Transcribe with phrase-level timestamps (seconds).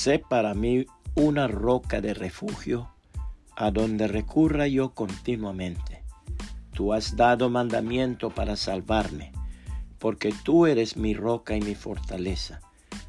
[0.00, 2.88] sé para mí una roca de refugio
[3.54, 6.02] a donde recurra yo continuamente.
[6.72, 9.30] Tú has dado mandamiento para salvarme,
[9.98, 12.62] porque tú eres mi roca y mi fortaleza.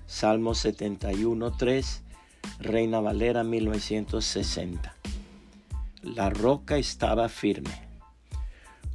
[0.05, 2.04] Salmo 71, 3,
[2.59, 4.94] Reina Valera 1960.
[6.02, 7.88] La roca estaba firme.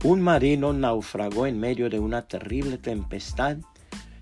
[0.04, 3.56] Un marino naufragó en medio de una terrible tempestad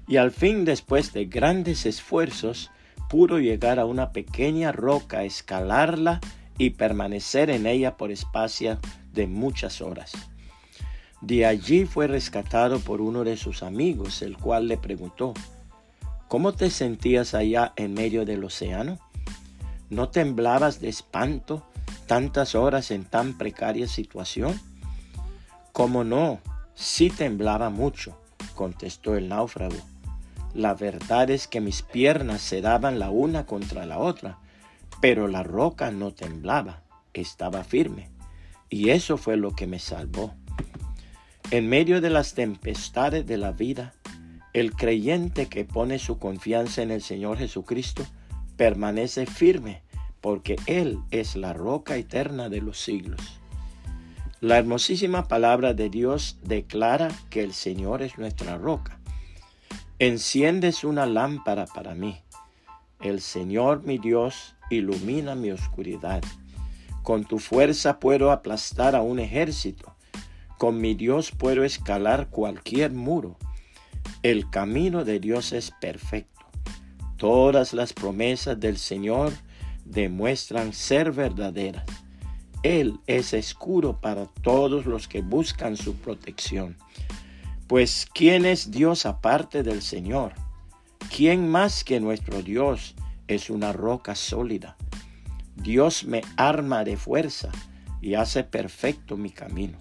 [0.07, 2.71] y al fin después de grandes esfuerzos
[3.09, 6.21] pudo llegar a una pequeña roca, escalarla
[6.59, 8.79] y permanecer en ella por espacio
[9.13, 10.13] de muchas horas.
[11.21, 15.35] De allí fue rescatado por uno de sus amigos, el cual le preguntó,
[16.29, 18.99] ¿Cómo te sentías allá en medio del océano?
[19.89, 21.63] ¿No temblabas de espanto
[22.07, 24.61] tantas horas en tan precaria situación?
[25.73, 26.41] ¿Cómo no?
[26.75, 28.19] Sí temblaba mucho,
[28.55, 29.77] contestó el náufrago.
[30.55, 34.39] La verdad es que mis piernas se daban la una contra la otra,
[35.01, 38.09] pero la roca no temblaba, estaba firme.
[38.71, 40.33] Y eso fue lo que me salvó.
[41.51, 43.95] En medio de las tempestades de la vida,
[44.53, 48.07] el creyente que pone su confianza en el Señor Jesucristo
[48.57, 49.83] permanece firme,
[50.21, 53.41] porque Él es la roca eterna de los siglos.
[54.41, 59.01] La hermosísima palabra de Dios declara que el Señor es nuestra roca
[60.01, 62.21] Enciendes una lámpara para mí.
[63.01, 66.21] El Señor mi Dios ilumina mi oscuridad.
[67.05, 69.95] Con tu fuerza puedo aplastar a un ejército.
[70.59, 73.37] Con mi Dios puedo escalar cualquier muro.
[74.25, 76.45] El camino de Dios es perfecto.
[77.17, 79.33] Todas las promesas del Señor
[79.85, 81.85] demuestran ser verdaderas.
[82.65, 86.77] Él es escudo para todos los que buscan su protección.
[87.67, 90.35] Pues ¿quién es Dios aparte del Señor?
[91.15, 92.95] ¿Quién más que nuestro Dios
[93.27, 94.77] es una roca sólida?
[95.57, 97.49] Dios me arma de fuerza
[98.03, 99.79] y hace perfecto mi camino.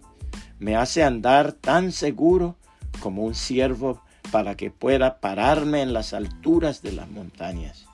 [0.59, 2.55] Me hace andar tan seguro
[3.01, 7.85] como un siervo para que pueda pararme en las alturas de las montañas.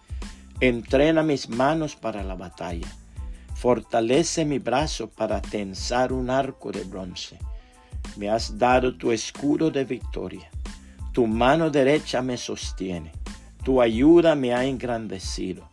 [0.59, 2.87] Entrena mis manos para la batalla.
[3.55, 7.39] Fortalece mi brazo para tensar un arco de bronce
[8.17, 10.49] me has dado tu escudo de victoria.
[11.13, 13.11] Tu mano derecha me sostiene.
[13.63, 15.67] Tu ayuda me ha engrandecido.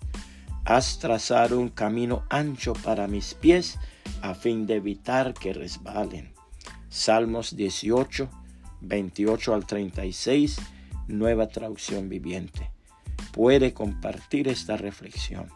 [0.65, 3.79] Has trazado un camino ancho para mis pies
[4.23, 6.33] a fin de evitar que resbalen.
[6.89, 8.29] Salmos 18,
[8.81, 10.57] 28 al 36,
[11.09, 12.71] nueva traducción viviente.
[13.33, 15.49] Puede compartir esta reflexión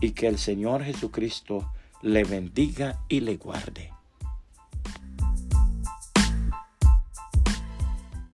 [0.00, 1.70] y que el Señor Jesucristo
[2.02, 3.92] le bendiga y le guarde.